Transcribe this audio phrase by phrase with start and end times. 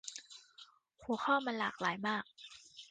[1.03, 2.23] หัวข้อมันหลากหลายมาก